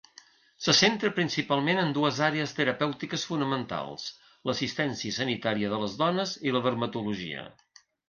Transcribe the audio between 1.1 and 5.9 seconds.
principalment en dues àrees terapèutiques fonamentals: l'assistència sanitària de